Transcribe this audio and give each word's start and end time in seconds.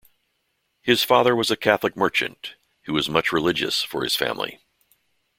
His 0.81 1.03
father 1.03 1.35
was 1.35 1.51
a 1.51 1.55
Catholic 1.55 1.95
merchant, 1.95 2.55
who 2.85 2.93
was 2.93 3.07
much 3.07 3.31
religious 3.31 3.83
for 3.83 4.03
his 4.03 4.15
family. 4.15 4.59